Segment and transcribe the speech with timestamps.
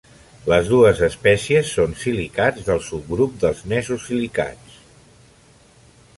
[0.51, 4.83] Les dues espècies són silicats, del subgrup dels nesosilicats.